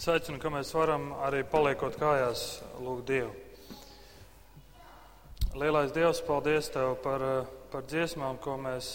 [0.00, 2.42] Es aicinu, ka mēs varam arī paliekot kājās,
[2.80, 3.34] lūgt Dievu.
[5.60, 7.20] Lielais Dievs, paldies Tev par,
[7.68, 8.88] par dziesmām, ko mēs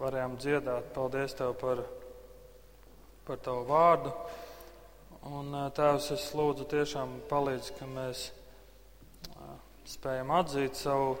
[0.00, 0.86] varējām dziedāt.
[0.94, 1.82] Paldies Tev par,
[3.28, 4.14] par Tavu vārdu.
[5.28, 8.24] Un Tēvs, es lūdzu tiešām palīdz, ka mēs
[9.98, 11.12] spējam atzīt savu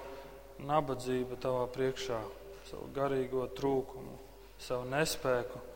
[0.72, 2.24] nabadzību Tavā priekšā,
[2.72, 4.16] savu garīgo trūkumu,
[4.70, 5.66] savu nespēku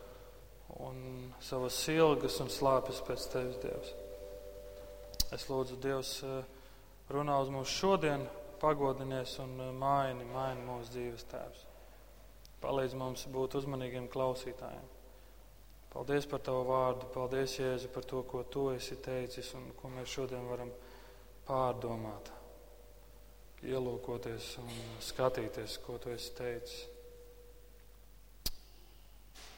[0.77, 3.93] un savas ilgas un slāpes pēc tevis, Dievs.
[5.35, 6.43] Es lūdzu, Dievs, eh,
[7.13, 8.27] runā uz mums šodien,
[8.61, 11.65] pagodinies un eh, maini, maini mūsu dzīves tēvs.
[12.59, 14.87] Palīdz mums būt uzmanīgiem klausītājiem.
[15.89, 20.11] Paldies par Tavu vārdu, paldies, Jēzu, par to, ko Tu esi teicis un ko mēs
[20.11, 20.69] šodien varam
[21.47, 22.29] pārdomāt,
[23.65, 24.69] ielūkoties un
[25.01, 26.98] skatīties, ko Tu esi teicis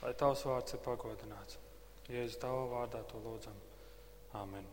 [0.02, 1.60] lai tavs vārds ir pagodināts.
[2.10, 3.58] Jēzus tavā vārdā to lūdzam.
[4.36, 4.66] Āmen.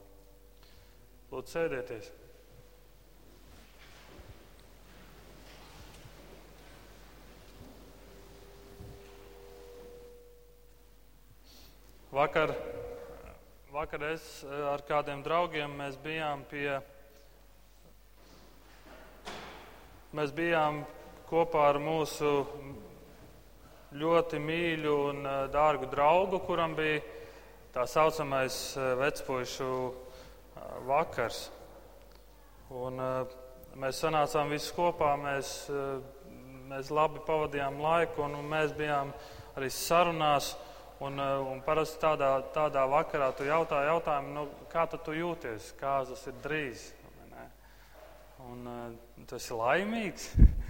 [1.31, 2.09] Lūdzu, sēdieties!
[12.09, 12.55] Vakar,
[13.69, 14.25] vakar es
[14.73, 16.79] ar kādiem draugiem bijām pie.
[20.17, 20.81] Mēs bijām
[21.29, 22.33] kopā ar mūsu
[23.97, 27.01] ļoti mīļu un eh, dārgu draugu, kuram bija
[27.73, 31.49] tā saucamais eh, vecpuišu eh, vakars.
[32.69, 33.01] Un,
[33.81, 35.71] mēs sanācām visi kopā, mēs,
[36.69, 39.15] mēs labi pavadījām laiku un, un mēs bijām
[39.57, 40.51] arī sarunās.
[41.01, 46.37] Un, un parasti tādā, tādā vakarā tu jautā jautājumu, nu, kā tu, jūties, kāzas ir
[46.45, 46.85] drīz.
[48.51, 48.69] Un,
[49.31, 50.29] tas ir laimīgs,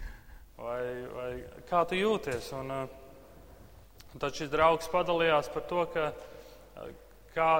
[0.63, 0.83] vai,
[1.17, 1.31] vai
[1.67, 2.53] kā tu jūties?
[2.61, 2.77] Un,
[4.15, 6.09] Un tad šis draugs padalījās par to, ka,
[7.35, 7.51] kā,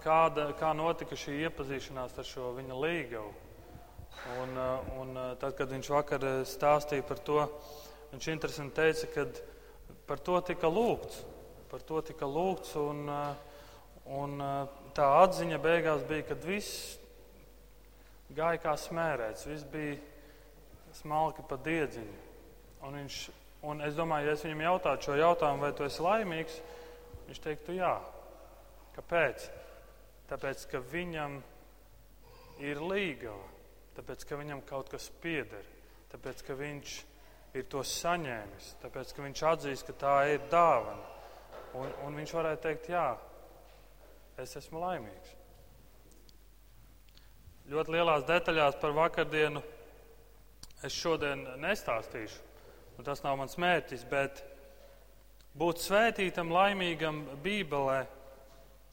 [0.00, 3.32] kāda, kā notika šī iepazīšanās ar šo viņa līgavu.
[4.40, 4.56] Un,
[5.00, 7.44] un tad, kad viņš vakar stāstīja par to,
[8.14, 9.26] viņš interesanti teica, ka
[10.08, 11.22] par to tika lūgts.
[11.70, 13.04] Par to tika lūgts un,
[14.10, 14.40] un
[14.96, 16.96] tā atziņa beigās bija, ka viss
[18.34, 19.98] gāja kā smērēts, viss bija
[20.98, 22.18] smalki pa diedziņu.
[22.88, 23.20] Un viņš
[23.66, 26.60] Un es domāju, ja es viņam jautātu šo jautājumu, vai tu esi laimīgs,
[27.28, 27.92] viņš teiktu, jā.
[28.96, 29.44] Kāpēc?
[30.30, 31.36] Tāpēc, ka viņam
[32.64, 33.44] ir līgava,
[33.98, 35.66] tāpēc, ka viņam kaut kas pieder,
[36.12, 36.96] tāpēc, ka viņš
[37.58, 41.16] ir to saņēmis, tāpēc, ka viņš atzīst, ka tā ir dāvana.
[41.76, 43.06] Un, un viņš varētu teikt, jā,
[44.40, 45.36] es esmu laimīgs.
[47.70, 49.60] Ļoti lielās detaļās par vakardienu
[50.86, 52.49] es šodien nestāstīšu.
[53.00, 54.42] Un tas nav mans mērķis, bet
[55.56, 58.02] būt svētītam, laimīgam Bībelē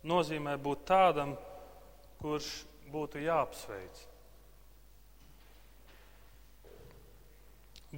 [0.07, 1.34] nozīmē būt tādam,
[2.22, 2.47] kurš
[2.88, 4.00] būtu jāapsveic.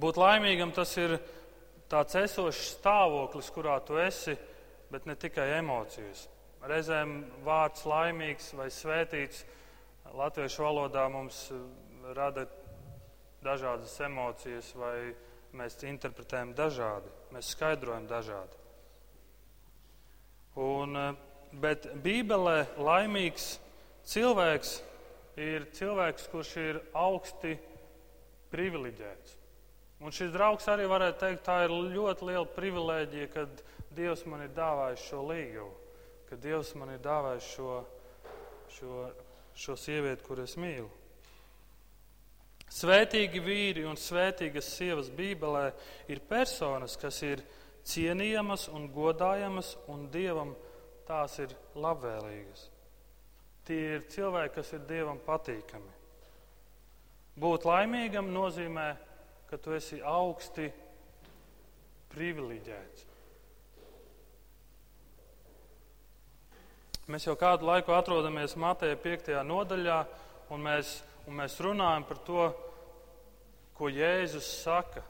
[0.02, 1.14] Būt laimīgam tas ir
[1.86, 4.34] tāds esošs stāvoklis, kurā tu esi,
[4.90, 6.26] bet ne tikai emocijas.
[6.66, 9.46] Reizēm vārds laimīgs vai svētīts
[10.10, 11.46] latviešu valodā mums
[12.18, 12.50] rada
[13.46, 18.58] dažādas emocijas vai emocijas mēs interpretējam dažādi, mēs skaidrojam dažādi.
[20.60, 21.14] Un, eh,
[21.52, 23.58] bet Bībelē laimīgs
[24.04, 24.80] cilvēks
[25.36, 27.58] ir cilvēks, kurš ir augsti
[28.50, 29.36] privileģēts.
[30.00, 33.62] Un šis draugs arī varētu teikt, tā ir ļoti liela privilēģija, kad
[33.94, 35.74] Dievs man ir dāvājis šo līgumu,
[36.28, 37.74] ka Dievs man ir dāvājis šo,
[38.76, 39.10] šo,
[39.54, 40.88] šo sievieti, kur es mīlu.
[42.70, 45.70] Svētīgi vīri un svētīgas sievas Bībelē
[46.12, 47.42] ir personas, kas ir
[47.86, 50.54] cienījamas un godājamas, un Dievam
[51.08, 52.68] tās ir labvēlīgas.
[53.66, 55.98] Tie ir cilvēki, kas ir Dievam patīkami.
[57.40, 58.88] Būt laimīgam nozīmē,
[59.50, 60.68] ka tu esi augsti
[62.14, 63.06] privileģēts.
[67.10, 69.32] Mēs jau kādu laiku atrodamies Mateja 5.
[69.42, 70.02] nodaļā,
[70.54, 71.00] un mēs
[71.30, 72.48] un mēs runājam par to,
[73.78, 75.04] ko Jēzus saka.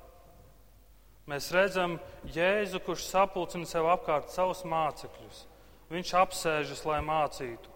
[1.31, 1.96] Mēs redzam
[2.28, 5.46] Jēzu, kurš sapulcina sev apkārt savus mācekļus.
[5.90, 7.72] Viņš apsēžas, lai mācītu.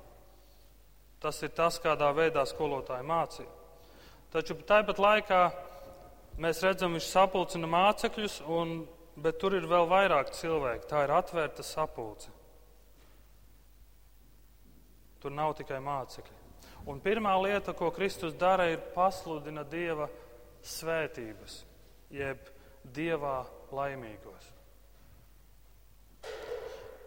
[1.25, 3.49] Tas ir tas, kādā veidā skolotāji mācīja.
[4.35, 5.41] Taču tāpat laikā
[6.43, 8.83] mēs redzam, viņš sapulcina mācekļus, un,
[9.17, 10.91] bet tur ir vēl vairāk cilvēku.
[10.91, 12.29] Tā ir atvērta sapulce.
[15.23, 16.44] Tur nav tikai mācekļi.
[16.87, 20.09] Un pirmā lieta, ko Kristus dara, ir pasludina Dieva
[20.65, 21.63] svētības,
[22.13, 22.51] jeb
[22.85, 23.39] Dievā
[23.73, 24.51] laimīgos.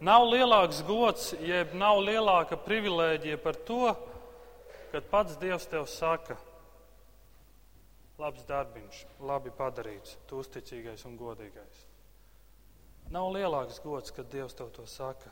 [0.02, 3.94] Nav lielāks gods, jeb nav lielāka privilēģija par to,
[4.92, 6.36] kad pats Dievs tev saka,
[8.18, 11.84] labs darbiņš, labi padarīts, tu uzticīgais un godīgais.
[13.14, 15.30] Nav lielāks gods, kad Dievs tev to saka.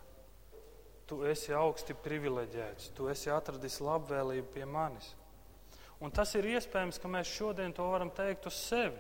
[1.07, 5.13] Tu esi augsti privileģēts, tu esi atradis labvēlību pie manis.
[6.03, 8.99] Un tas ir iespējams, ka mēs šodien to varam teikt uz sevi.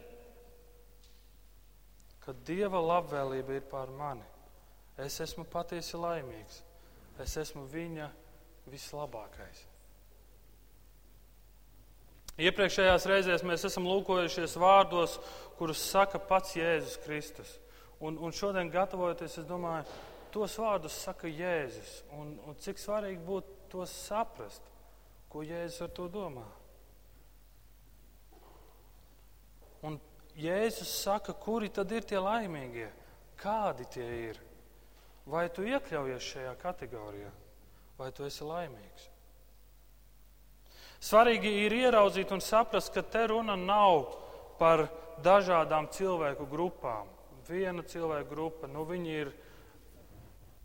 [2.24, 4.24] Kad Dieva labvēlība ir pār mani.
[4.96, 6.62] Es esmu patiesi laimīgs.
[7.20, 8.08] Es esmu viņa
[8.70, 9.66] vislabākais.
[12.36, 15.14] Iepriekšējās reizēs mēs esam lūkojušies vārdos,
[15.56, 17.54] kurus saka pats Jēzus Kristus.
[17.96, 19.86] Un, un šodien, gatavojoties, es domāju,
[20.36, 22.02] tos vārdus saka Jēzus.
[22.18, 24.64] Un, un cik svarīgi būtu tos saprast,
[25.32, 26.44] ko Jēzus ar to domā.
[29.86, 29.96] Un
[30.36, 32.90] Jēzus saka, kuri tad ir tie laimīgie?
[33.40, 34.40] Kādi tie ir?
[35.26, 37.32] Vai tu iekļaujies šajā kategorijā,
[37.98, 39.08] vai tu esi laimīgs?
[41.02, 44.12] Svarīgi ir ieraudzīt un saprast, ka te runa nav
[44.60, 44.86] par
[45.24, 47.08] dažādām cilvēku grupām.
[47.48, 49.34] Viena cilvēku grupa, nu viņi ir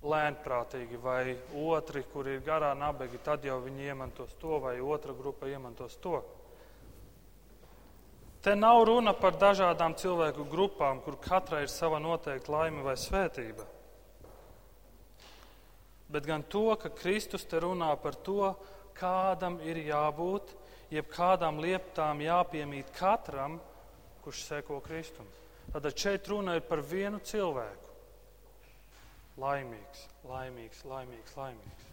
[0.01, 5.49] lēnprātīgi, vai otri, kur ir garā nabagi, tad jau viņi iemantos to, vai otra grupa
[5.49, 6.21] iemantos to.
[8.41, 13.67] Te nav runa par dažādām cilvēku grupām, kur katrai ir sava noteikta laime vai svētība
[16.11, 18.53] bet gan to, ka Kristus te runā par to,
[18.97, 20.51] kādam ir jābūt,
[20.91, 23.59] jeb kādām lietām jāpiemīt katram,
[24.21, 25.29] kurš seko Kristum.
[25.71, 27.90] Tad šeit runa ir par vienu cilvēku.
[29.41, 31.87] Laimīgs, laimīgs, laimīgs, laimīgs.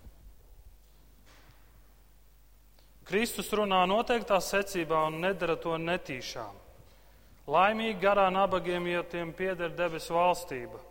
[3.08, 6.58] Kristus runā noteiktā secībā un nedara to netīšām.
[7.48, 10.82] Laimīgi garā nabagiem, jo tiem pieder debesu valstība.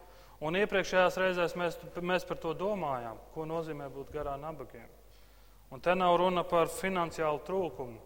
[0.42, 4.90] Un iepriekšējās reizēs mēs, mēs par to domājām, ko nozīmē būt garā nabagiem.
[5.70, 8.02] Un te nav runa par finansiālu trūkumu.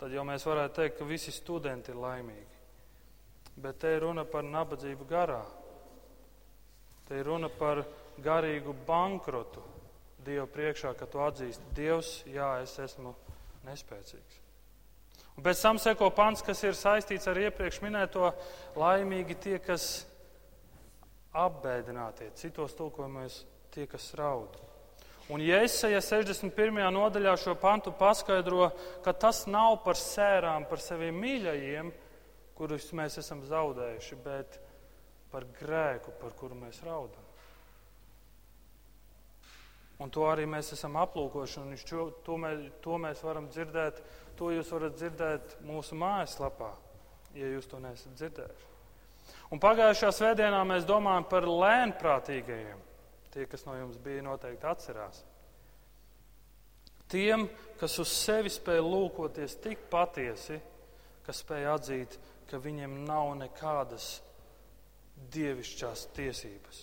[0.00, 2.58] Tad jau mēs varētu teikt, ka visi studenti ir laimīgi.
[3.60, 5.42] Bet te ir runa par nabadzību garā.
[7.06, 7.84] Te ir runa par
[8.22, 9.62] garīgu bankrotu
[10.26, 13.12] Dievu priekšā, ka tu atzīsti, Dievs, jā, es esmu
[13.66, 14.40] nespēcīgs.
[15.36, 18.30] Un pēc tam seko pants, kas ir saistīts ar iepriekš minēto
[18.74, 20.06] laimīgi tie, kas
[21.36, 23.42] apbēdinātie, citos tulkojumos
[23.74, 24.56] tie, kas raud.
[25.30, 26.80] Un Jēzeja 61.
[26.94, 28.70] nodaļā šo pantu paskaidro,
[29.02, 31.90] ka tas nav par sērām, par saviem mīļajiem,
[32.56, 34.60] kurus mēs esam zaudējuši, bet
[35.32, 37.24] par grēku, par kuru mēs raudam.
[40.02, 44.02] Un to arī mēs esam aplūkojuši, un šo, to, mēs, to mēs varam dzirdēt.
[44.36, 46.74] To jūs varat dzirdēt mūsu mājaslapā,
[47.38, 48.74] ja jūs to nesat dzirdējuši.
[49.54, 52.82] Un pagājušā svētdienā mēs domājam par lēnprātīgajiem.
[53.32, 55.22] Tie, kas no jums bija, noteikti atcerās.
[57.08, 57.46] Tiem,
[57.78, 60.58] kas uz sevi spēja lūkoties tik patiesi,
[61.24, 62.16] ka spēja atzīt,
[62.50, 64.16] ka viņiem nav nekādas
[65.32, 66.82] dievišķās tiesības.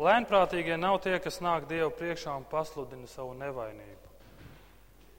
[0.00, 4.08] Lēnprātīgie nav tie, kas nāk Dievu priekšā un pasludina savu nevainību.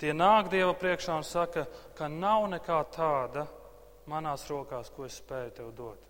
[0.01, 3.45] Tie nāk Dieva priekšā un saka, ka nav nekā tāda,
[4.09, 6.07] manās rokās, ko es spēju tev dot.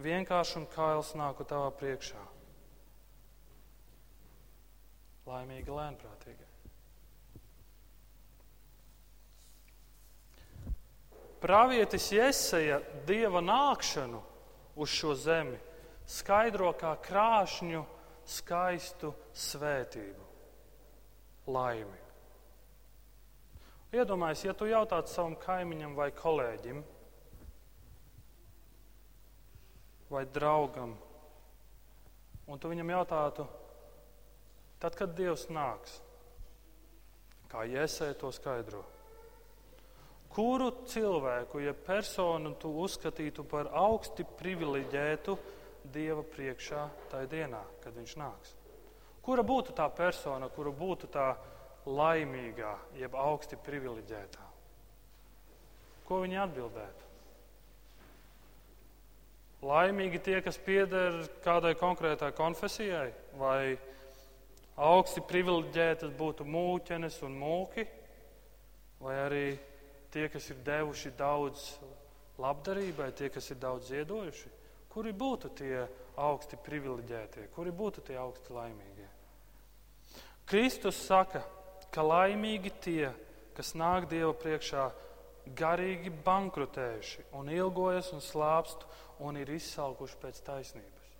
[0.00, 2.24] Vienkārši un kails nāku tavā priekšā.
[5.28, 6.53] Laimīgi, lēnprātīgi.
[11.44, 14.22] Pravietis Jeseja dieva nākšanu
[14.80, 15.58] uz šo zemi
[16.08, 17.82] skaidro kā krāšņu,
[18.24, 20.24] skaistu svētību,
[21.52, 22.00] laimi.
[23.92, 26.80] Iedomājieties, ja tu jautātu savam kaimiņam vai kolēģim
[30.08, 30.96] vai draugam,
[32.48, 33.46] un tu viņam jautātu,
[34.80, 36.00] tad, kad Dievs nāks,
[37.52, 38.84] kā Jēzē to skaidro,
[40.34, 45.36] kuru cilvēku, ja personu tu uzskatītu par augsti privileģētu
[45.94, 48.54] Dieva priekšā tajā dienā, kad viņš nāks?
[49.24, 51.34] Kura būtu tā persona, kura būtu tā
[51.84, 54.46] laimīgā, jeb augsti privileģētā?
[56.08, 57.10] Ko viņi atbildētu?
[59.64, 63.76] Laimīgi tie, kas pieder kādai konkrētai konfesijai, vai
[64.76, 67.86] augsti privileģētas būtu mūķenes un mūki,
[69.00, 69.46] vai arī
[70.14, 71.66] tie, kas ir devuši daudz
[72.40, 74.52] labdarībai, tie, kas ir daudz ziedojuši?
[74.94, 75.84] Kuri būtu tie
[76.22, 79.08] augsti privileģētie, kuri būtu tie augsti laimīgie?
[80.46, 81.42] Kristus saka,
[81.90, 83.08] ka laimīgi tie,
[83.56, 84.90] kas nāk Dieva priekšā
[85.56, 88.84] garīgi bankrotējuši un ilgojas un slāpst
[89.24, 91.10] un ir izsalkuši pēc taisnības.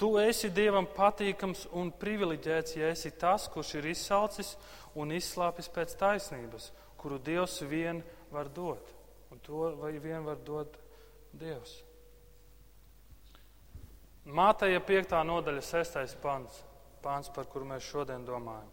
[0.00, 4.54] Tu esi Dievam patīkams un privileģēts, ja esi tas, kurš ir izsalcis
[4.96, 8.92] un izslāpis pēc taisnības, kuru Dievs vien var dot.
[9.30, 9.70] Un to
[10.02, 10.76] vien var dot
[11.32, 11.78] Dievs.
[14.30, 15.14] Mātēja 5.
[15.26, 16.18] nodaļa, 6.
[16.22, 16.60] pants,
[17.02, 18.68] pants, par kuru mēs šodien domājam.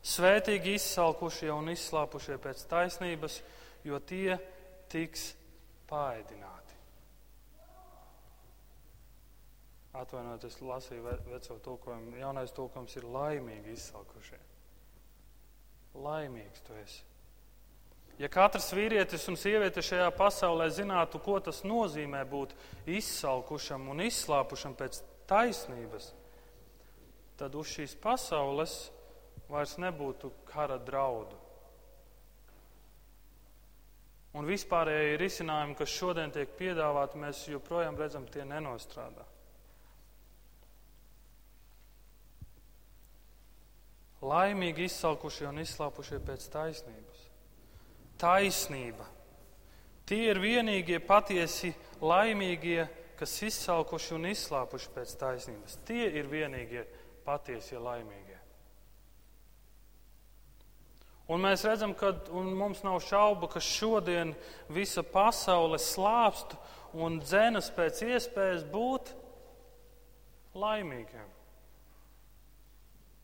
[0.00, 3.40] Svētīgi izsalkušie un izslāpušie pēc taisnības,
[3.84, 4.36] jo tie
[4.92, 5.32] tiks
[5.90, 6.76] pāēdināti.
[10.00, 12.16] Atvainojiet, es lasīju veco tulkojumu.
[12.20, 14.38] Jaunais tulkojums ir laimīgi izsalkušie.
[15.98, 17.09] Laimīgs tu esi.
[18.20, 22.52] Ja katrs vīrietis un sieviete šajā pasaulē zinātu, ko tas nozīmē būt
[22.98, 24.98] izsalkušam un izslāpušam pēc
[25.30, 26.10] taisnības,
[27.40, 28.74] tad uz šīs pasaules
[29.48, 31.38] vairs nebūtu kara draudu.
[34.36, 39.24] Un vispārējie risinājumi, kas šodien tiek piedāvāti, mēs joprojām redzam, tie nenostrādā.
[44.20, 47.09] Laimīgi izsalkušie un izslāpušie pēc taisnības.
[48.20, 49.06] Taisnība.
[50.08, 51.72] Tie ir vienīgie patiesi
[52.02, 52.82] laimīgie,
[53.20, 55.78] kas izsalkuši un izslāpuši pēc taisnības.
[55.88, 56.84] Tie ir vienīgie
[57.24, 58.38] patiesie laimīgie.
[61.30, 64.32] Un mēs redzam, ka mums nav šaubu, ka šodien
[64.72, 66.56] visa pasaule slāpst
[66.90, 69.12] un dzenas pēc iespējas būt
[70.58, 71.28] laimīgiem.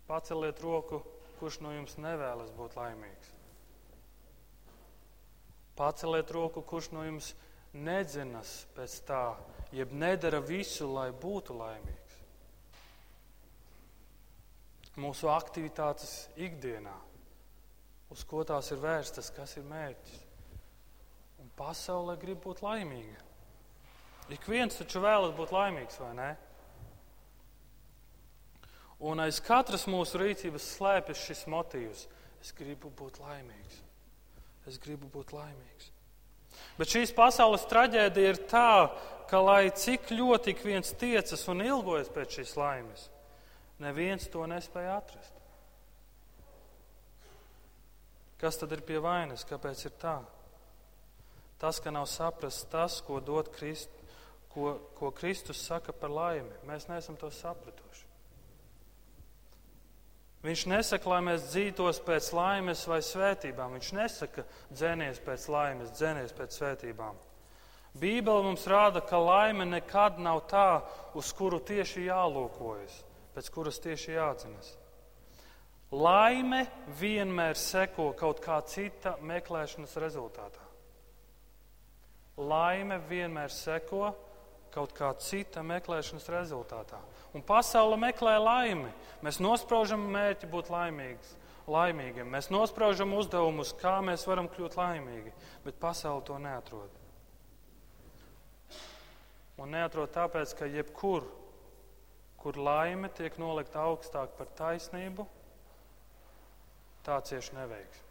[0.06, 1.02] Paceliet roku,
[1.40, 3.35] kurš no jums nevēlas būt laimīgs.
[5.76, 7.34] Paceliet roku, kurš no jums
[7.76, 9.24] nedzenas pēc tā,
[9.76, 12.22] jeb nedara visu, lai būtu laimīgs.
[14.96, 16.94] Mūsu aktivitātes ikdienā
[18.10, 20.18] uz ko tās ir vērstas, kas ir mērķis.
[21.42, 23.22] Un pasaulē grib būt laimīga.
[24.32, 26.30] Ik viens taču vēlas būt laimīgs, vai ne?
[29.06, 32.06] Un aiz katras mūsu rīcības slēpjas šis motīvs.
[32.40, 33.82] Es gribu būt laimīgs.
[34.66, 35.92] Es gribu būt laimīgs.
[36.76, 38.70] Bet šīs pasaules traģēdija ir tā,
[39.30, 43.08] ka lai cik ļoti ik viens tiecas un ilgojas pēc šīs laimes,
[43.82, 45.36] neviens to nespēja atrast.
[48.40, 49.46] Kas tad ir pie vainas?
[49.48, 50.18] Kāpēc ir tā?
[51.56, 53.20] Tas, ka nav saprasts tas, ko
[53.54, 53.88] Krist,
[54.52, 56.52] ko, ko Kristus saka par laimi.
[56.68, 58.05] Mēs neesam to sapratuši.
[60.46, 63.72] Viņš nesaka, lai mēs dzītos pēc laimes vai svētībām.
[63.78, 67.18] Viņš nesaka, dzēnies pēc laimes, dzēnies pēc svētībām.
[67.96, 70.82] Bībele mums rāda, ka laime nekad nav tā,
[71.16, 72.98] uz kuru tieši jālūkojas,
[73.34, 74.74] pēc kuras tieši jāatzinas.
[75.96, 76.66] Laime
[77.00, 80.64] vienmēr seko kaut kā cita meklēšanas rezultātā.
[82.36, 84.10] Laime vienmēr seko
[84.74, 87.00] kaut kā cita meklēšanas rezultātā.
[87.36, 88.88] Un pasaule meklē laimi.
[89.24, 91.34] Mēs nospraužam mērķi būt laimīgs,
[91.68, 92.28] laimīgiem.
[92.32, 95.34] Mēs nospraužam uzdevumus, kā mēs varam kļūt laimīgi,
[95.66, 97.02] bet pasaule to neatrod.
[99.60, 101.28] Un neatrod tāpēc, ka jebkur,
[102.40, 105.28] kur laime tiek nolikta augstāk par taisnību,
[107.04, 108.04] tā cieši neveiksmi.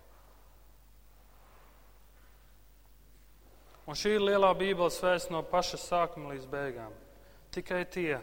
[3.85, 6.93] Un šī ir lielā Bībeles vēsts no paša sākuma līdz beigām.
[7.53, 8.17] Tikai tie,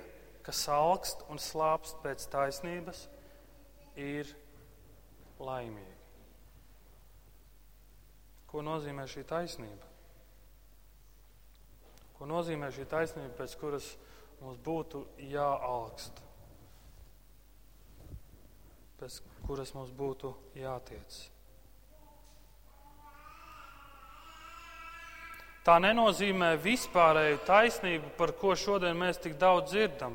[0.46, 3.06] kas augst un slāpst pēc taisnības,
[3.96, 4.30] ir
[5.42, 5.98] laimīgi.
[8.50, 9.88] Ko nozīmē šī taisnība?
[12.18, 13.94] Ko nozīmē šī taisnība, pēc kuras
[14.42, 16.20] mums būtu jāaugst?
[19.02, 21.14] pēc kuras mums būtu jātiec.
[25.66, 30.14] Tā nenozīmē vispārēju taisnību, par ko šodien mēs tik daudz dzirdam,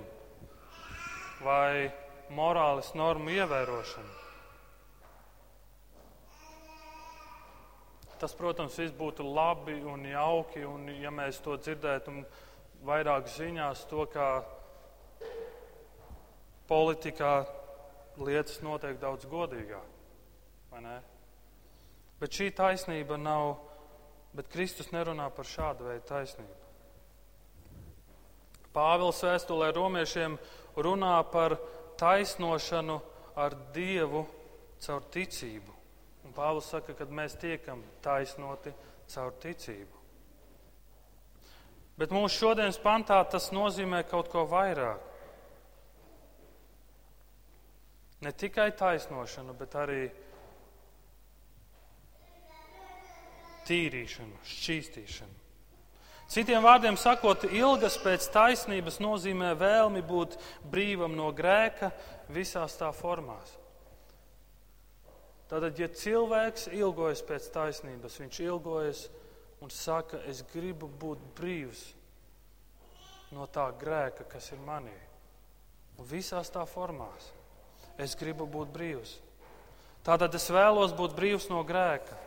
[1.43, 1.89] vai
[2.33, 4.15] morāles normu ievērošanu.
[8.17, 12.15] Tas, protams, viss būtu labi un jauki, un ja mēs to dzirdētu
[12.87, 14.29] vairāk ziņās, to kā
[16.67, 17.33] politikā
[18.17, 19.93] lietas notiek daudz godīgāk.
[22.17, 23.59] Bet šī taisnība nav,
[24.33, 26.55] bet Kristus nerunā par šādu veidu taisnību.
[28.73, 30.37] Pāvils vēstulē romiešiem
[30.77, 31.57] runā par
[31.97, 32.97] taisnošanu
[33.37, 34.25] ar Dievu
[34.81, 35.73] caur ticību.
[36.25, 38.73] Un Pāvils saka, ka mēs tiekam taisnoti
[39.09, 40.03] caur ticību.
[41.97, 45.01] Bet mūsu šodienas pantā tas nozīmē kaut ko vairāk.
[48.21, 50.03] Ne tikai taisnošanu, bet arī
[53.67, 55.46] tīrīšanu, šķīstīšanu.
[56.27, 60.35] Citiem vārdiem sakot, ilgas pēc taisnības nozīmē vēlmi būt
[60.67, 61.93] brīvam no grēka
[62.35, 63.53] visās tā formās.
[65.47, 69.05] Tātad, ja cilvēks ilgojas pēc taisnības, viņš ilgojas
[69.63, 71.85] un saka, es gribu būt brīvs
[73.31, 74.95] no tā grēka, kas ir manī.
[75.97, 77.31] Un visās tā formās.
[77.97, 79.15] Es gribu būt brīvs.
[80.03, 82.19] Tātad es vēlos būt brīvs no grēka.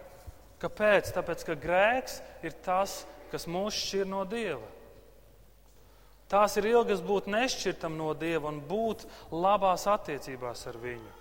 [0.61, 1.13] Kāpēc?
[1.13, 3.20] Tāpēc, ka grēks ir tas, kas
[3.51, 4.67] mūs šķir no Dieva.
[6.31, 11.15] Tās ir ilgas būt nešķirtam no Dieva un būt labās attiecībās ar Viņu.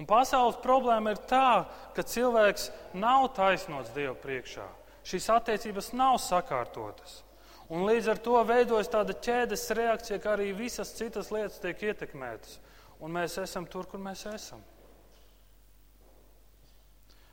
[0.00, 4.64] Un pasaules problēma ir tā, ka cilvēks nav taisnots Dieva priekšā.
[5.06, 7.20] Šīs attiecības nav sakārtotas.
[7.72, 12.58] Un līdz ar to veidojas tāda ķēdes reakcija, ka arī visas citas lietas tiek ietekmētas.
[13.02, 14.60] Un mēs esam tur, kur mēs esam.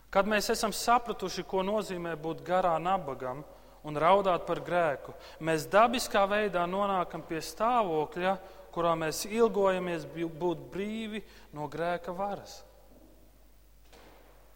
[0.10, 3.44] Kad mēs esam sapratuši, ko nozīmē būt garā nabagam,
[3.88, 5.14] un raudāt par grēku,
[5.46, 8.36] mēs dabiskā veidā nonākam pie stāvokļa,
[8.74, 11.22] kurā mēs ilgojamies būt brīvi
[11.56, 12.60] no grēka varas.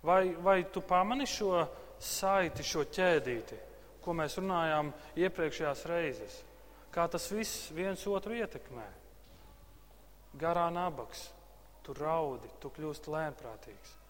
[0.03, 1.63] Vai, vai tu pamani šo
[1.99, 3.59] saiti, šo ķēdīti,
[4.03, 6.41] ko mēs runājām iepriekšējās reizes?
[6.93, 8.85] Kā tas viss viens otru ietekmē?
[10.37, 11.29] Garā nabaks,
[11.85, 14.02] tu raudi, tu kļūsti lēnprātīgs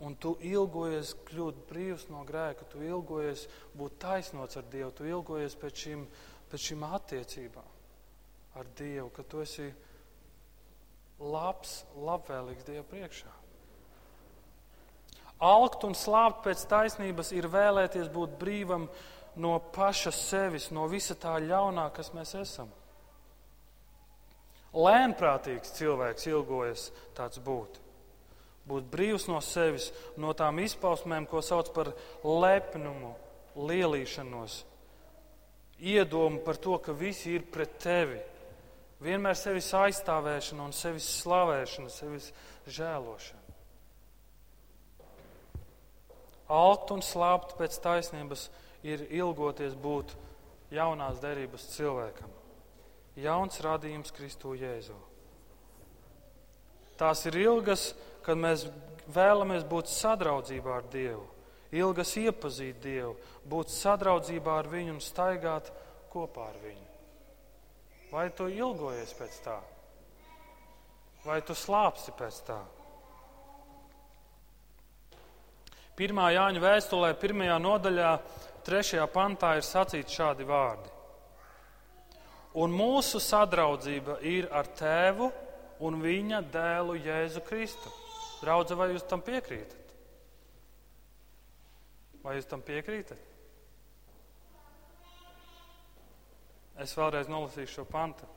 [0.00, 5.56] un tu ilgojies kļūt brīvs no grēka, tu ilgojies būt taisnots ar Dievu, tu ilgojies
[5.60, 6.06] pēc šīm,
[6.50, 7.76] pēc šīm attiecībām
[8.60, 9.68] ar Dievu, ka tu esi
[11.20, 13.34] labs, labvēlīgs Dieva priekšā.
[15.40, 18.88] Alkt un slāpt pēc taisnības ir vēlēties būt brīvam
[19.40, 22.72] no paša sevis, no visa tā ļaunā, kas mēs esam.
[24.76, 27.80] Lēnprātīgs cilvēks ilgojas tāds būt
[28.70, 31.92] būt brīvs no sevis, no tām izpausmēm, ko sauc par
[32.24, 33.12] lepnumu,
[33.58, 34.62] lielīšanos,
[35.80, 38.20] iedomu par to, ka visi ir pret tevi.
[39.00, 42.30] Vienmēr sevis aizstāvēšana un sevis slavēšana, sevis
[42.68, 43.38] žēlošana.
[46.50, 48.48] Alkt un slāpt pēc taisnības
[48.82, 50.12] ir ilgoties būt
[50.74, 52.32] jaunās derības cilvēkam.
[53.20, 54.96] Jauns radījums Kristu Jēzu.
[57.00, 57.90] Tās ir ilgas
[58.24, 58.66] kad mēs
[59.10, 61.24] vēlamies būt sadraudzībā ar Dievu,
[61.74, 63.14] ilgas iepazīt Dievu,
[63.48, 65.70] būt sadraudzībā ar Viņu un staigāt
[66.12, 66.86] kopā ar Viņu.
[68.10, 69.58] Vai tu ilgojies pēc tā?
[71.24, 72.60] Vai tu slāpsti pēc tā?
[76.00, 78.14] Pirmā Jāņa vēstulē, pirmajā nodaļā,
[78.64, 80.88] trešajā pantā ir sacīti šādi vārdi.
[82.60, 85.28] Un mūsu sadraudzība ir ar Tēvu
[85.86, 87.92] un Viņa dēlu Jēzu Kristu.
[88.40, 89.96] Draudze, vai jūs tam piekrītat?
[92.24, 93.28] Vai jūs tam piekrītat?
[96.80, 98.28] Es vēlreiz nolasīšu šo pantu.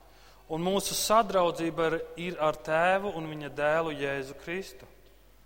[0.52, 4.88] Un mūsu sadraudzība ir ar tēvu un viņa dēlu Jēzu Kristu.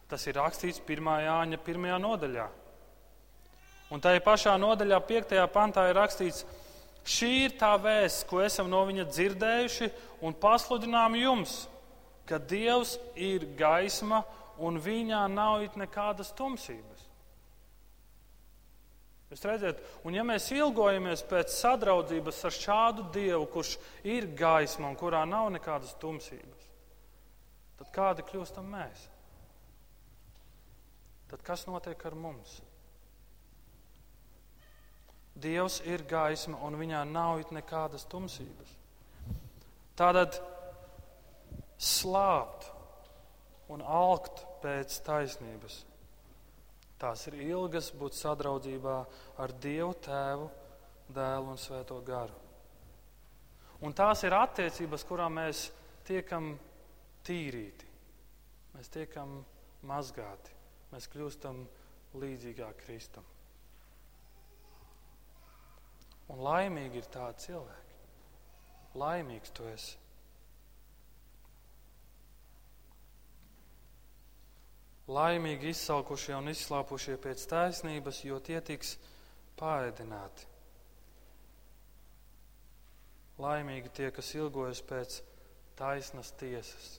[0.10, 1.12] Tas ir rakstīts 1.
[1.28, 1.86] Jāņa 1.
[2.02, 2.48] nodaļā.
[3.94, 5.36] Un tajā pašā nodaļā, 5.
[5.54, 6.44] pantā, ir rakstīts,
[7.08, 9.92] šī ir tā vēsts, ko esam no viņa dzirdējuši
[10.28, 11.62] un pasludinām jums,
[12.28, 14.26] ka Dievs ir gaisma
[14.64, 17.06] un viņā nav it nekādas tumsības.
[19.28, 23.74] Jūs redzat, un ja mēs ilgojamies pēc sadraudzības ar šādu Dievu, kurš
[24.08, 26.70] ir gaisma un kurā nav nekādas tumsības,
[27.80, 29.04] tad kādi kļūstam mēs?
[31.28, 32.62] Tad kas notiek ar mums?
[35.38, 38.72] Dievs ir gaisma un viņā nav it nekādas tumsības.
[40.00, 40.40] Tātad
[41.78, 42.72] slāpt
[43.70, 45.82] un alkt pēc taisnības.
[46.98, 48.98] Tās ir ilgas būt sadraudzībā
[49.44, 50.48] ar Dievu Tēvu,
[51.14, 52.34] Dēlu un Svēto garu.
[53.86, 55.68] Un tās ir attiecības, kurām mēs
[56.08, 56.56] tiekam
[57.28, 57.86] tīrīti,
[58.74, 59.38] mēs tiekam
[59.86, 60.56] mazgāti,
[60.90, 61.62] mēs kļūstam
[62.18, 63.26] līdzīgāk Kristum.
[66.34, 67.96] Un laimīgi ir tādi cilvēki.
[68.98, 70.07] Laimīgs tu esi.
[75.08, 78.98] Laimīgi izsalkušie un izslāpušie pēc taisnības, jo tie tiks
[79.60, 80.50] pārēdināti.
[83.40, 85.22] Laimīgi tie, kas ilgojas pēc
[85.80, 86.98] taisnas tiesas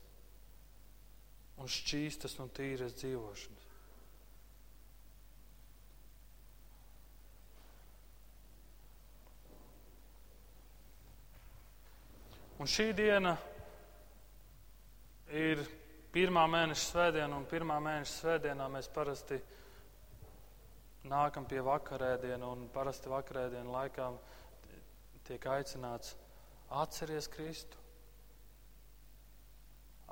[1.59, 3.66] un šķīstas un tīras dzīvošanas.
[12.59, 13.37] Un šī diena
[15.31, 15.61] ir
[16.18, 19.37] pirmā mēneša svētdiena, un pirmā mēneša svētdienā mēs parasti
[21.07, 24.09] nākam pie vakarēdiena un parasti vakarēdienu laikā
[25.28, 26.16] tiek aicināts
[26.74, 27.78] atceries Kristu.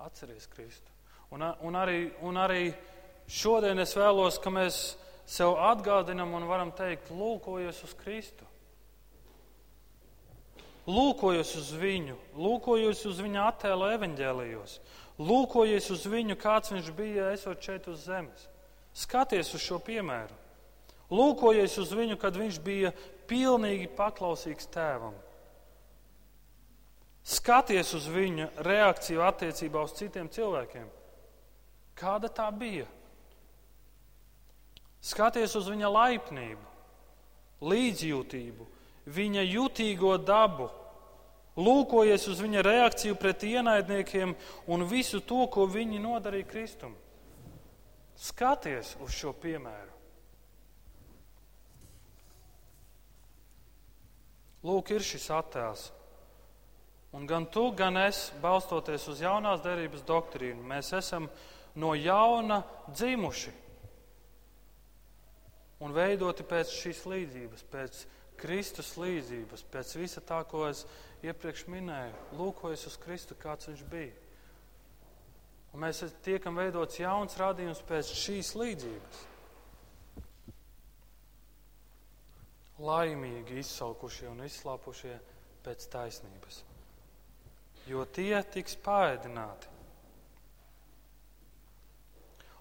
[0.04, 0.92] Atceries Kristu.
[1.34, 2.68] Un, un, arī, un arī
[3.26, 4.78] šodien es vēlos, ka mēs
[5.26, 8.46] sev atgādinam un varam teikt, lūkojies uz Kristu.
[10.86, 14.76] Lūkojies uz viņu, lūkojies uz viņa attēlu evaņģēlijos,
[15.18, 18.48] lūkojies uz viņu, kāds viņš bija, esot šeit uz zemes.
[18.96, 20.34] Skaties uz šo piemēru.
[21.12, 22.92] Lūkojies uz viņu, kad viņš bija
[23.30, 25.14] pilnīgi paklausīgs tēvam.
[27.26, 30.86] Skaties uz viņa reakciju attiecībā uz citiem cilvēkiem.
[31.98, 32.86] Kāda tā bija?
[35.02, 36.72] Skaties uz viņa laipnību,
[37.66, 38.66] līdzjūtību,
[39.16, 40.68] viņa jutīgo dabu,
[41.56, 44.34] lūkojies uz viņa reakciju pret ienaidniekiem
[44.68, 46.94] un visu to, ko viņi nodarīja Kristum.
[48.16, 49.92] Skaties uz šo piemēru.
[54.66, 55.90] Lūk, ir šis attēls.
[57.16, 61.28] Un gan tu, gan es, balstoties uz jaunās derības doktrīnu, mēs esam
[61.78, 63.52] no jauna dzimuši
[65.80, 68.02] un veidoti pēc šīs līdzības, pēc
[68.40, 70.84] Kristus līdzības, pēc visa tā, ko es
[71.24, 74.14] iepriekš minēju, lūkojas uz Kristu, kāds viņš bija.
[75.72, 79.22] Un mēs tiekam veidots jauns radījums pēc šīs līdzības.
[82.80, 85.14] Laimīgi izsalkušie un izslāpušie
[85.64, 86.60] pēc taisnības,
[87.88, 89.72] jo tie tiks pāēdināti.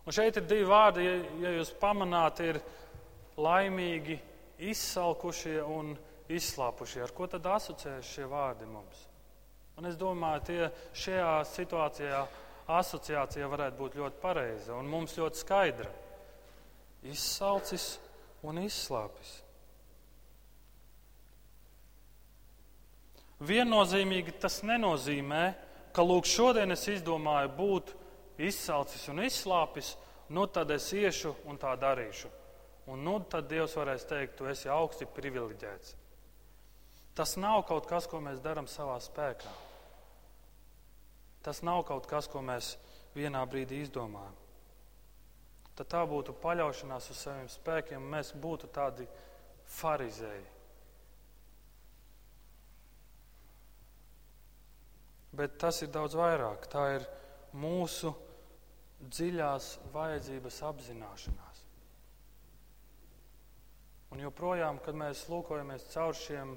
[0.06, 2.60] Un šeit ir divi vārdi, ja, ja jūs pamanāt, ir
[3.41, 4.20] laimīgi
[4.72, 6.14] izsalkušie un izslāpušie.
[6.30, 9.06] Ar ko tad asociējas šie vārdi mums?
[9.78, 12.22] Un es domāju, tie šajā situācijā
[12.72, 15.92] asociācija varētu būt ļoti pareiza un mums ļoti skaidra.
[17.06, 17.98] Izsalcis
[18.46, 19.42] un izslāpis.
[23.46, 25.44] Viennozīmīgi tas nenozīmē,
[25.94, 27.92] ka lūk, šodien es izdomāju būt
[28.42, 29.94] izsalcis un izslāpis,
[30.34, 32.32] nu tad es iešu un tā darīšu.
[32.90, 35.96] Un nu tad Dievs varēs teikt, tu esi augsti privileģēts.
[37.15, 39.51] Tas nav kaut kas, ko mēs darām savā spēkā.
[41.45, 42.73] Tas nav kaut kas, ko mēs
[43.15, 44.36] vienā brīdī izdomājam.
[45.75, 49.08] Tad tā būtu paļaušanās uz saviem spēkiem, un mēs būtu tādi
[49.78, 50.45] farizēji.
[55.36, 56.67] Bet tas ir daudz vairāk.
[56.71, 57.08] Tā ir
[57.60, 58.13] mūsu
[59.04, 61.63] dziļās vajadzības apzināšanās.
[64.15, 66.56] Un joprojām, kad mēs lūkojamies caur šiem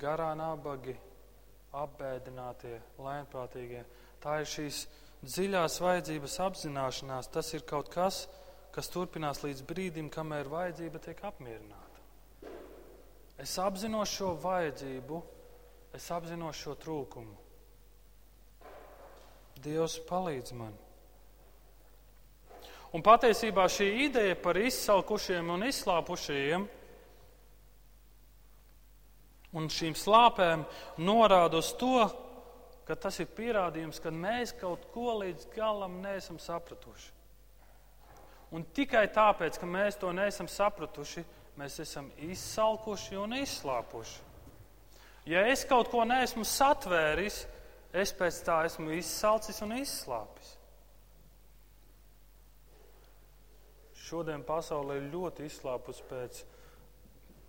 [0.00, 0.94] garā nabagi,
[1.72, 3.84] apbēdinātie, lēnprātīgie,
[4.22, 4.84] tā ir šīs
[5.24, 7.30] dziļās vajadzības apzināšanās.
[7.32, 8.26] Tas ir kaut kas,
[8.74, 11.88] kas turpinās līdz brīdim, kamēr vajadzība tiek apmierināta.
[13.42, 15.22] Es apzinos šo vajadzību,
[15.96, 17.38] es apzinos šo trūkumu.
[19.62, 20.74] Dievs palīdz man.
[22.92, 26.66] Un patiesībā šī ideja par izsalkušiem un izslāpušajiem
[29.52, 30.64] un šīm slāpēm
[31.04, 32.06] norāda uz to,
[32.88, 37.12] ka tas ir pierādījums, ka mēs kaut ko līdz galam neesam sapratuši.
[38.52, 41.24] Un tikai tāpēc, ka mēs to neesam sapratuši,
[41.56, 44.18] mēs esam izsalkuši un izslāpuši.
[45.30, 47.44] Ja es kaut ko neesmu satvēris,
[47.94, 50.56] es pēc tā esmu izsalcis un izslāpis.
[54.02, 56.42] Šodien pasaule ir ļoti izslāpusi pēc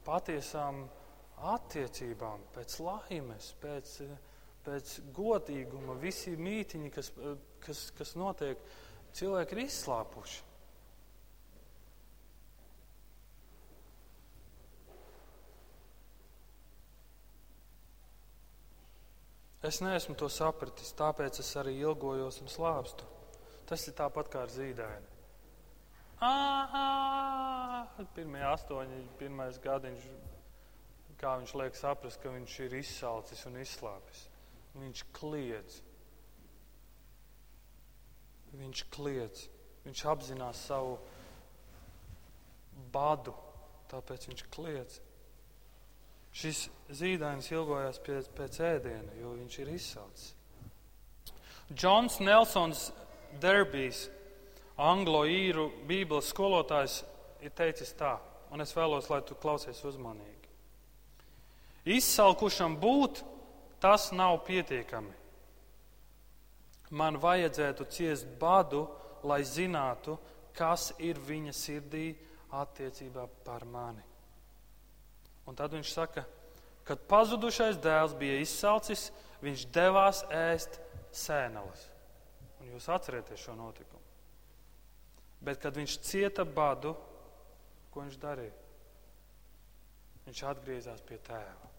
[0.06, 0.86] patiesām
[1.54, 3.98] attiecībām, pēc laimes, pēc,
[4.66, 5.98] pēc godīguma.
[6.02, 7.12] Visi mītiņi, kas,
[7.64, 8.64] kas, kas notiek,
[9.18, 10.42] cilvēki ir izslāpuši.
[19.64, 23.08] Es neesmu to sapratis, tāpēc es arī ilgojos un slāpstu.
[23.70, 25.08] Tas ir tāpat kā ar zīdaini.
[28.18, 30.04] Pirmie astoņi, pirmais gadiņš,
[31.20, 34.28] kā viņš liek saprast, ka viņš ir izsalcis un izslāpis.
[34.74, 35.80] Viņš kliedz.
[38.58, 39.48] Viņš kliedz.
[39.84, 40.98] Viņš apzinās savu
[42.94, 43.34] badu,
[43.92, 45.00] tāpēc viņš kliedz.
[46.34, 50.32] Šis zīdainis ilgojās pēc, pēc ēdiena, jo viņš ir izsalcis.
[51.74, 52.88] Džons Nelsons
[53.42, 54.08] Derbijs
[54.82, 57.02] anglo-īru bībeles skolotājs
[57.46, 58.16] ir teicis tā,
[58.54, 60.33] un es vēlos, lai tu klausies uzmanīgi.
[61.84, 63.24] Izsalkušam būt,
[63.84, 65.12] tas nav pietiekami.
[66.94, 68.86] Man vajadzētu ciest badu,
[69.26, 70.16] lai zinātu,
[70.56, 72.14] kas ir viņa sirdī
[72.54, 74.04] attiecībā par mani.
[75.50, 76.24] Un tad viņš saka,
[76.88, 79.10] kad pazudušais dēls bija izsalcis,
[79.44, 80.80] viņš devās ēst
[81.12, 81.90] sēneles.
[82.62, 84.00] Un jūs atcerieties šo notikumu.
[85.44, 86.94] Bet, kad viņš cieta badu,
[87.92, 88.56] ko viņš darīja?
[90.24, 91.73] Viņš atgriezās pie tēva.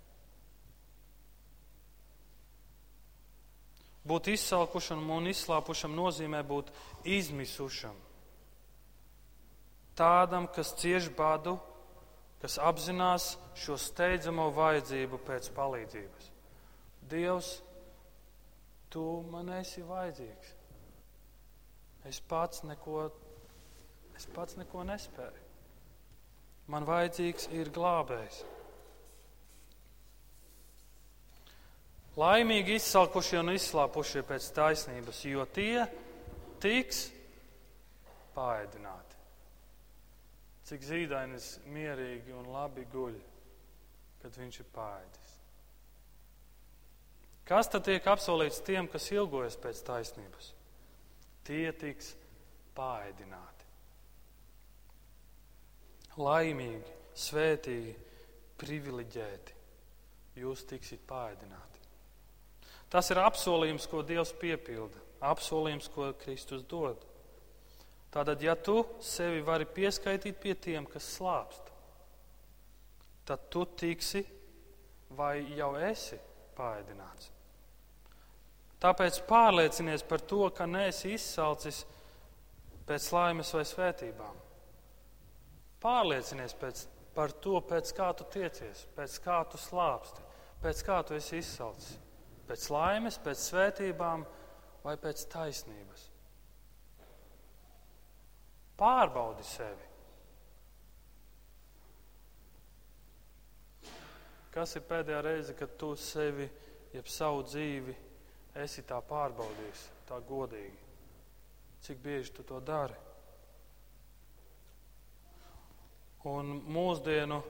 [4.05, 6.73] Būt izsalkušam un izslāpušam nozīmē būt
[7.09, 7.97] izmisušam.
[9.97, 11.55] Tādam, kas cieš badu,
[12.43, 16.27] kas apzinās šo steidzamo vajadzību pēc palīdzības.
[17.09, 17.49] Dievs,
[18.93, 20.51] tu man esi vajadzīgs.
[22.11, 23.07] Es pats neko,
[24.19, 25.40] es pats neko nespēju.
[26.69, 28.43] Man vajadzīgs ir glābējs.
[32.14, 35.83] Laimīgi izsalkušie un izslāpušie pēc taisnības, jo tie
[36.62, 37.09] tiks
[38.37, 39.18] pāēdināti.
[40.64, 43.18] Cik zīdainis mierīgi un labi guļ,
[44.22, 45.35] kad viņš ir pāēdis.
[47.44, 50.53] Kas tad tiek apsolīts tiem, kas ilgojas pēc taisnības?
[51.44, 52.14] Tie tiks
[52.79, 53.68] pāēdināti.
[56.14, 57.94] Laimīgi, svētīgi,
[58.62, 59.61] privileģēti,
[60.40, 61.73] jūs tiksiet pāēdināti.
[62.94, 67.00] Tas ir apsolījums, ko Dievs piepilda, apsolījums, ko Kristus dod.
[68.14, 71.72] Tātad, ja tu sevi vari pieskaitīt pie tiem, kas slāpst,
[73.26, 74.22] tad tu tiksi
[75.18, 76.20] vai jau esi
[76.54, 77.33] pāēdināts.
[78.85, 81.83] Tāpēc pārliecinies par to, ka neesi izsalcis
[82.87, 84.38] pēc laimes vai svētībām.
[85.83, 86.87] Pārliecinies pēc,
[87.18, 90.30] par to, pēc kā tu tiecies, pēc kā tu slāpsti,
[90.62, 91.98] pēc kā tu esi izsalcis
[92.48, 94.24] pēc laimes, pēc svētībām
[94.85, 96.09] vai pēc taisnības.
[98.78, 99.90] Pārbaudi sevi.
[104.54, 106.46] Kas ir pēdējā reize, kad tu sevi,
[106.94, 107.94] jeb savu dzīvi,
[108.62, 110.83] esi tā pārbaudījis, tā godīgi?
[111.85, 112.94] Cik bieži tu to dari?
[116.30, 117.42] Un mūsdienu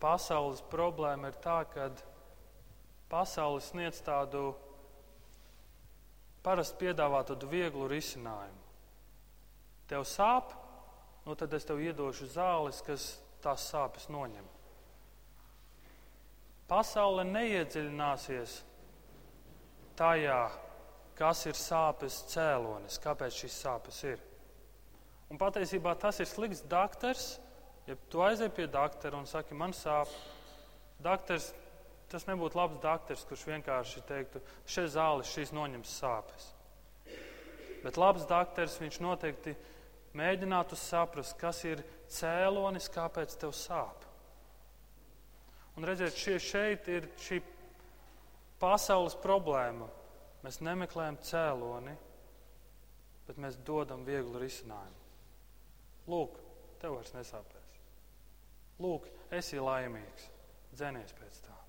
[0.00, 1.90] pasaules problēma ir tā, ka
[3.10, 4.52] pasaule sniedz tādu
[6.44, 8.62] parasti piedāvā tādu vieglu risinājumu.
[9.90, 10.54] Tev sāp,
[11.26, 14.46] nu tad es tev iedošu zāles, kas tās sāpes noņem.
[16.70, 18.60] Pasaule neiedziļināsies
[19.98, 20.42] tajā,
[21.18, 24.22] kas ir sāpes cēlonis, kāpēc šīs sāpes ir.
[25.30, 27.34] Un patiesībā tas ir slikts doktors.
[27.88, 30.10] Ja tu aizej pie doktora un saki, man sāp,
[31.02, 31.50] doktors
[32.10, 36.48] tas nebūtu labs doktors, kurš vienkārši teiktu, šeit zāles šīs noņems sāpes.
[37.84, 39.54] Bet labs doktors viņš noteikti
[40.18, 44.06] mēģinātu saprast, kas ir cēlonis, kāpēc tev sāp.
[45.78, 47.38] Un redziet, šie šeit ir šī
[48.60, 49.88] pasaules problēma.
[50.44, 51.94] Mēs nemeklējam cēloni,
[53.28, 54.98] bet mēs dodam vieglu risinājumu.
[56.10, 56.40] Lūk,
[56.82, 57.80] tev vairs nesāpēs.
[58.80, 60.30] Lūk, esi laimīgs.
[60.74, 61.59] Dzenies pēc tā.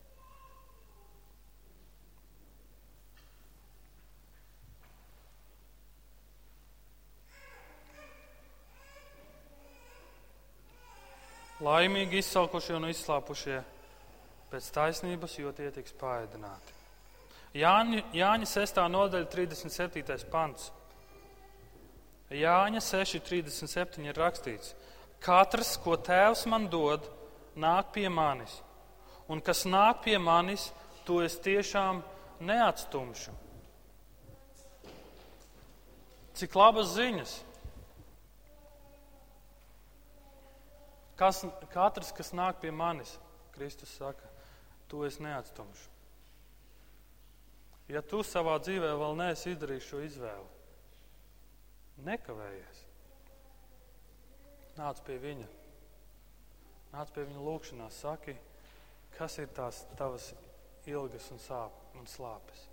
[11.61, 13.59] Laimīgi izsalkušie un izslāpušie
[14.49, 16.73] pēc taisnības, jo tie tiks pāēdināti.
[17.61, 18.79] Jāņa, Jāņa 6.
[18.89, 20.25] nodaļa, 37.
[20.31, 20.71] pants.
[22.31, 24.73] Jāņa 6.37 ir rakstīts:
[25.21, 27.05] Katrs, ko tēvs man dod,
[27.59, 28.55] nāk pie manis,
[29.29, 30.71] un kas nāk pie manis,
[31.05, 32.01] to es tiešām
[32.41, 33.35] neatstumšu.
[36.41, 37.37] Cik labas ziņas!
[41.19, 41.43] Kas,
[41.73, 43.17] katrs, kas nāk pie manis,
[43.55, 44.29] Kristus saka,
[44.89, 45.89] to es neatstumšu.
[47.91, 50.47] Ja tu savā dzīvē vēl neesi izdarījis šo izvēli,
[52.07, 52.85] nekavējies.
[54.77, 55.47] Nāc pie viņa.
[56.93, 58.35] Nāc pie viņa lūgšanās, saki,
[59.17, 60.31] kas ir tās tavas
[60.87, 62.67] ilgas un, sāp, un slāpes.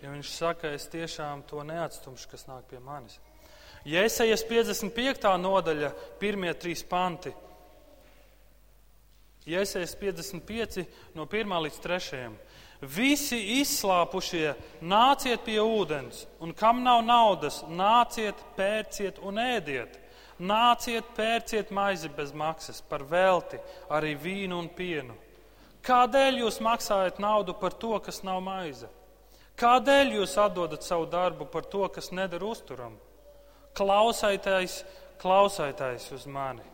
[0.00, 3.18] Ja viņš saka, es tiešām to neatstumšu, kas nāk pie manis.
[3.88, 5.30] Jēzus 55.
[5.40, 7.32] nodaļa, pirmie trīs panti.
[9.48, 10.84] Jēzus 55
[11.16, 12.28] no 1 līdz 3.
[12.80, 19.98] Visi izslāpušie, nāciet pie ūdens, un kam nav naudas, nāciet, pērciet un ēdiet.
[20.40, 23.58] Nāciet, pērciet maizi bez maksas, par velti,
[23.92, 25.16] arī vīnu un pienu.
[25.84, 28.88] Kādēļ jūs maksājat naudu par to, kas nav maize?
[29.60, 33.09] Kādēļ jūs atdodat savu darbu par to, kas nedara uzturamu?
[33.76, 34.82] Klausieties,
[35.20, 36.64] klausieties uz mani.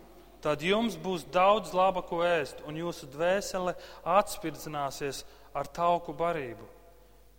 [0.44, 3.74] Tad jums būs daudz laba, ko ēst, un jūsu dvēsele
[4.06, 5.24] atspirdzināsies
[5.56, 6.68] ar tauku barību.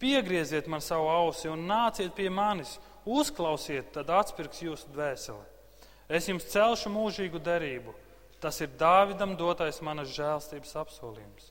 [0.01, 2.75] Piegrieziet man savu ausi un nāciet pie manis,
[3.07, 5.45] uzklausiet, tad atspirgs jūsu dvēseli.
[6.07, 7.95] Es jums celšu mūžīgu derību.
[8.39, 11.47] Tas ir Dāvidam dotais manas žēlstības apsolījums.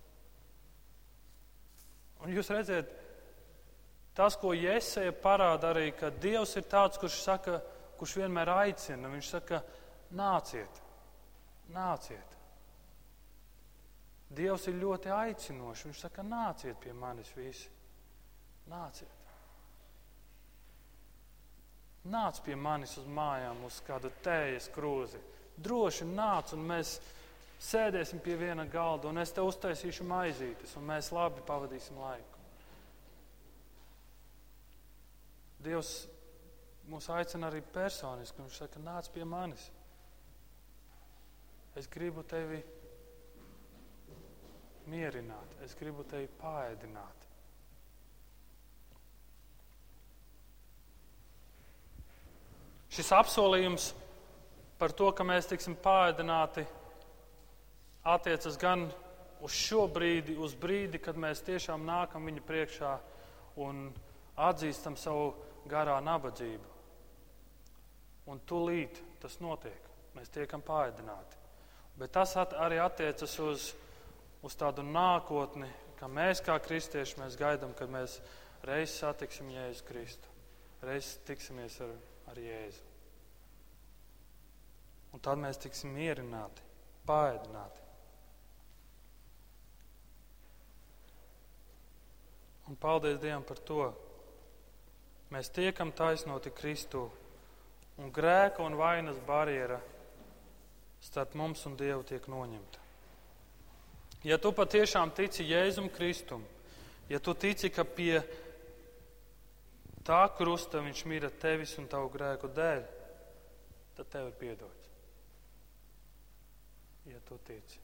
[2.22, 2.92] Un jūs redzat,
[4.16, 7.58] tas, ko Jēzeja parāda arī, ka Dievs ir tāds, kurš, saka,
[7.98, 9.10] kurš vienmēr aicina.
[9.12, 9.60] Viņš saka,
[10.16, 10.80] nāciet,
[11.74, 12.36] nāciet.
[14.36, 15.86] Dievs ir ļoti aicinošs.
[15.88, 17.70] Viņš saka, nāciet pie manis visi.
[18.70, 19.16] Nāciet.
[22.06, 25.18] Nāc pie manis uz mājām, uz kādu tējas krūzi.
[25.58, 26.98] Droši nāc, un mēs
[27.66, 32.42] sēdēsim pie viena galda, un es te uztaisīšu maizītes, un mēs labi pavadīsim laiku.
[35.66, 35.92] Dievs
[36.90, 38.42] mūs aicina arī personiski.
[38.42, 39.68] Viņš saka, nāc pie manis.
[41.76, 42.62] Es gribu tevi
[44.88, 47.24] mierināt, es gribu tevi pāēdināt.
[52.96, 53.90] Šis apsolījums
[54.80, 56.64] par to, ka mēs tiksim pāēdināti,
[58.06, 58.86] attiecas gan
[59.44, 62.94] uz šo brīdi, uz brīdi, kad mēs tiešām nākam viņa priekšā
[63.66, 63.90] un
[64.48, 65.34] atzīstam savu
[65.68, 66.75] garā nabadzību.
[68.26, 69.82] Un tūlīt tas notiek.
[70.16, 71.38] Mēs tiekam pāēdināti.
[71.96, 73.70] Bet tas at, arī attiecas uz,
[74.44, 78.18] uz tādu nākotni, ka mēs kā kristieši mēs gaidām, kad mēs
[78.66, 80.32] reiz satiksim Jēzu Kristu,
[80.84, 81.94] reiz tiksimies ar,
[82.32, 82.84] ar Jēzu.
[85.16, 86.64] Un tad mēs tiksim mierināti,
[87.08, 87.84] pāēdināti.
[92.66, 93.86] Un paldies Dievam par to.
[95.30, 97.06] Mēs tiekam taisnoti Kristū,
[98.00, 99.80] un grēka un vainas barjera
[101.02, 102.82] starp mums un Dievu tiek noņemta.
[104.26, 106.42] Ja tu patiešām tici Jēzum Kristum,
[107.08, 108.18] ja tu tici, ka pie
[110.06, 112.82] tā krusta viņš mīra tevis un tavu grēku dēļ,
[113.96, 114.86] tad tev ir piedots
[117.06, 117.78] ja tu tici.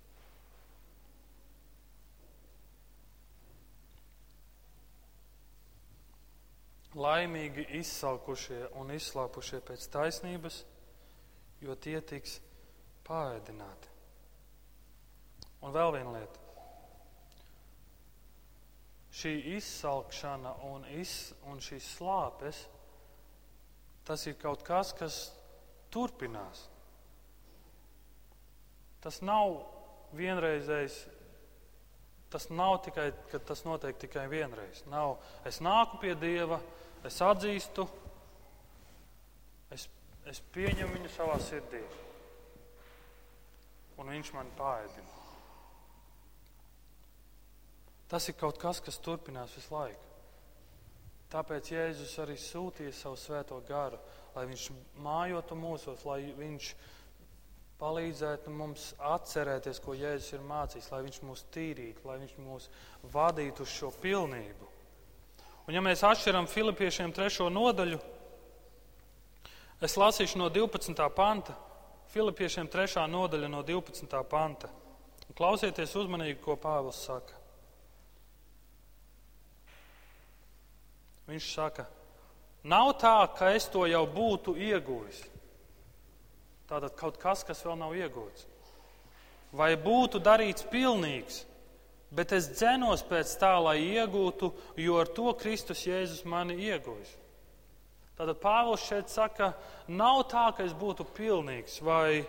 [6.98, 10.62] Laimīgi izsalkušie un izslāpušie pēc taisnības,
[11.64, 12.36] jo tie tiks
[13.06, 13.88] pāēdināti.
[15.62, 16.40] Un vēl viena lieta.
[19.12, 22.64] Šī izsalkšana un, iz, un šīs slāpes,
[24.08, 25.18] tas ir kaut kas, kas
[25.92, 26.66] turpinās.
[29.04, 29.58] Tas nav
[30.16, 31.02] vienreizējs.
[32.32, 34.80] Tas nav tikai, ka tas notiek tikai vienreiz.
[34.88, 36.62] Nav, es nāku pie Dieva,
[37.08, 37.86] es atzīstu,
[39.74, 39.88] es,
[40.30, 41.82] es pieņemu viņu savā sirdī,
[43.98, 45.18] un viņš man pāēdina.
[48.12, 50.08] Tas ir kaut kas, kas turpinās visu laiku.
[51.32, 53.96] Tāpēc Jēzus arī sūtīja savu svēto garu,
[54.34, 54.66] lai viņš
[55.00, 56.74] mājotu mūsos, lai viņš
[57.80, 62.68] palīdzētu mums atcerēties, ko Jēzus ir mācījis, lai Viņš mūs tīrītu, lai Viņš mūs
[63.14, 64.68] vadītu uz šo pilnību.
[65.66, 67.98] Un, ja mēs atšķiram Filipiešiem trešo nodaļu,
[69.82, 71.04] es lasīšu no 12.
[71.14, 71.54] panta,
[72.12, 74.16] Filipiešiem trešā nodaļa no 12.
[74.28, 74.68] panta.
[75.32, 77.38] Klausieties uzmanīgi, ko Pāvils saka.
[81.30, 81.86] Viņš saka,
[82.68, 85.22] nav tā, ka es to jau būtu ieguvis.
[86.68, 88.44] Tātad kaut kas, kas vēl nav iegūts.
[89.56, 91.42] Vai būtu darīts pilnīgs,
[92.12, 97.16] bet es dzenos pēc tā, lai iegūtu, jo ar to Kristus Jēzus mani iegūs.
[98.18, 99.52] Tātad Pāvils šeit saka,
[99.88, 102.22] nav tā, ka es būtu pilnīgs vai,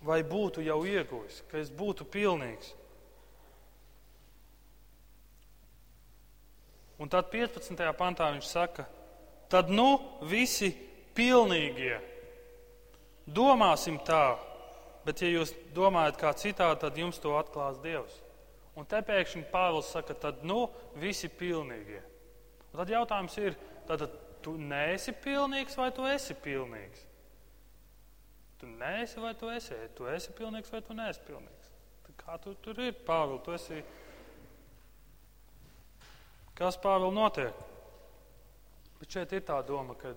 [0.00, 2.74] vai būtu jau iegūs, ka es būtu pilnīgs.
[7.00, 7.76] Un tad 15.
[7.96, 8.84] pantā viņš saka,
[9.52, 9.94] tad nu
[10.28, 10.72] visi
[11.16, 12.00] pilnīgie
[13.30, 14.34] Domāsim tā,
[15.04, 18.18] bet ja jūs domājat kā citādi, tad jums to atklās Dievs.
[18.78, 20.64] Un te pēkšņi Pāvils saka, tad nu
[21.00, 22.00] visi pilnīgie.
[22.70, 23.56] Un tad jautājums ir,
[23.88, 24.06] tad
[24.44, 27.06] tu neesi pilnīgs vai tu esi pilnīgs?
[28.60, 29.76] Tu neesi vai tu esi?
[29.96, 31.72] Tu esi pilnīgs vai tu neesi pilnīgs?
[32.06, 33.42] Tad kā tu tur ir, Pāvils?
[33.44, 33.82] Tu esi.
[36.56, 37.66] Kas Pāvils notiek?
[39.00, 40.12] Bet šeit ir tā doma, ka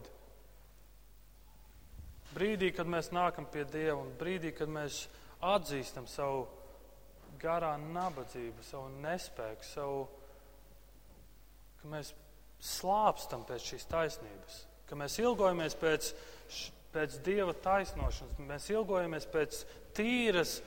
[2.33, 5.05] Brīdī, kad mēs nākam pie Dieva un brīdī, kad mēs
[5.43, 6.45] atzīstam savu
[7.41, 10.05] garā nabadzību, savu nespēku, savu,
[11.81, 12.13] ka mēs
[12.63, 16.13] slāpstam pēc šīs taisnības, ka mēs ilgojamies pēc
[16.93, 19.63] pēc dieva taisnošanas, mēs ilgojamies pēc
[19.97, 20.59] tīras,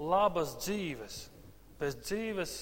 [0.00, 1.16] labas dzīves,
[1.80, 2.54] pēc dzīves,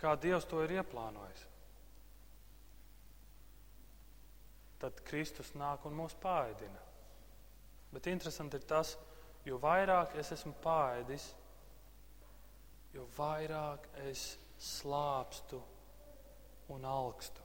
[0.00, 1.44] kā Dievs to ir ieplānojis.
[4.82, 6.85] Tad Kristus nāk un mūs pāēdina.
[7.92, 8.96] Bet interesanti ir tas,
[9.46, 11.30] jo vairāk es esmu pāēdis,
[12.94, 15.60] jo vairāk es slāpstu
[16.74, 17.44] un augstu.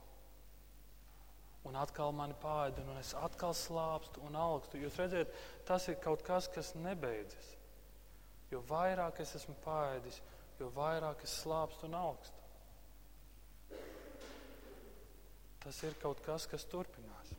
[1.68, 4.80] Un atkal mani pāēdina, un es atkal slāpstu un augstu.
[4.82, 5.34] Jūs redzat,
[5.68, 7.52] tas ir kaut kas, kas nebeidzas.
[8.50, 10.18] Jo vairāk es esmu pāēdis,
[10.58, 12.42] jo vairāk es slāpstu un augstu.
[15.62, 17.30] Tas ir kaut kas, kas turpinās.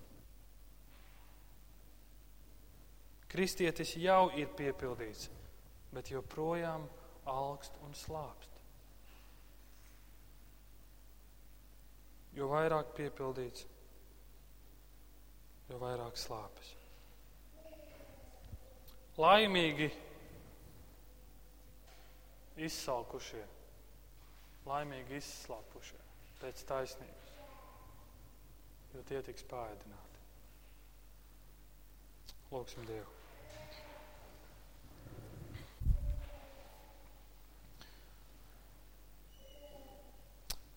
[3.34, 5.26] Kristietis jau ir piepildīts,
[5.90, 6.84] bet joprojām
[7.26, 8.60] augst un slāpst.
[12.38, 13.66] Jo vairāk piepildīts,
[15.70, 16.70] jo vairāk slāpes.
[19.18, 19.90] Laimīgi
[22.70, 23.44] izsalkušie,
[24.70, 26.00] laimīgi izslāpušie
[26.42, 27.34] pēc taisnības,
[28.94, 30.24] jo tie tiks pāēdināti.
[32.54, 33.23] Lūksim Dievu!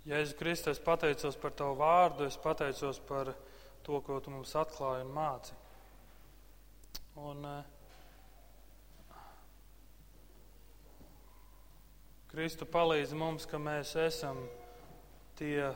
[0.07, 3.33] Jēzu Kristu, es pateicos par Tavu vārdu, es pateicos par
[3.83, 5.57] to, ko Tu mums atklāji un māci.
[7.19, 7.65] Un, uh,
[12.31, 14.45] Kristu palīdz mums, ka mēs esam
[15.39, 15.73] tie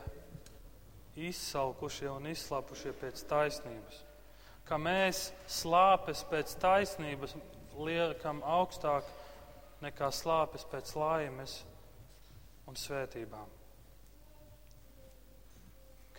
[1.17, 4.03] izsalkušie un izslāpušie pēc taisnības.
[4.63, 7.35] Ka mēs slāpes pēc taisnības
[7.75, 9.03] liekam augstāk
[9.83, 11.57] nekā slāpes pēc laimes
[12.69, 13.57] un svētībām.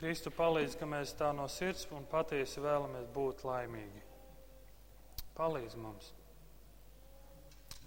[0.02, 4.00] Kristu palīdz, ka mēs tā no sirds un patiesi vēlamies būt laimīgi.
[5.36, 6.08] Palīdz mums.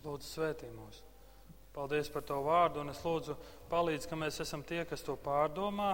[0.06, 1.02] Lūdzu, svētī mūs.
[1.76, 3.36] Paldies par to vārdu, un es lūdzu,
[3.68, 5.90] palīdz, ka mēs esam tie, kas to pārdomā,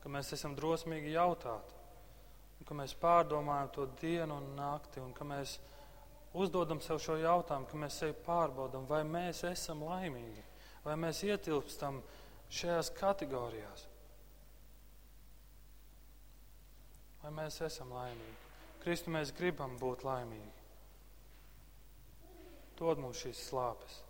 [0.00, 1.76] ka mēs esam drosmīgi jautāt,
[2.56, 5.58] un ka mēs pārdomājam to dienu un nakti, un ka mēs
[6.32, 10.48] uzdodam sev šo jautājumu, ka mēs sevi pārbaudam, vai mēs esam laimīgi,
[10.88, 12.00] vai mēs ietilpstam
[12.48, 13.91] šajās kategorijās.
[17.22, 18.38] Vai mēs esam laimīgi?
[18.82, 20.62] Kristu mēs gribam būt laimīgi.
[22.78, 24.00] Dod mums šīs slāpes,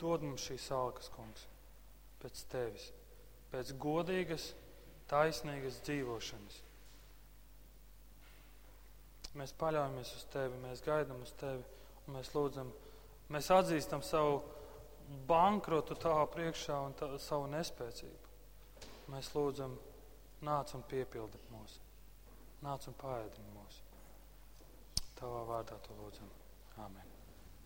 [0.00, 1.44] dod mums šīs alkas, kungs,
[2.18, 2.88] pēc tevis,
[3.52, 4.50] pēc godīgas,
[5.10, 6.58] taisnīgas dzīvošanas.
[9.38, 11.62] Mēs paļaujamies uz tevi, mēs gaidām uz tevi
[12.08, 12.72] un mēs lūdzam,
[13.30, 14.40] mēs atzīstam savu
[15.28, 18.34] bankrotu tavā priekšā un tā, savu nespēcību.
[19.12, 19.76] Mēs lūdzam,
[20.46, 21.80] Nāc un piepildi mūs.
[22.62, 23.82] Nāc un pāēdini mūs.
[25.18, 26.30] Tavā vārdā to lūdzam.
[26.84, 27.07] Āmen.